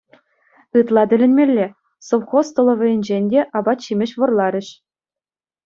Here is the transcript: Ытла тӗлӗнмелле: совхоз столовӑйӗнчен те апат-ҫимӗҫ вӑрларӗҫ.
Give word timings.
Ытла 0.77 1.03
тӗлӗнмелле: 1.09 1.67
совхоз 2.09 2.45
столовӑйӗнчен 2.53 3.23
те 3.35 3.41
апат-ҫимӗҫ 3.61 4.11
вӑрларӗҫ. 4.21 4.67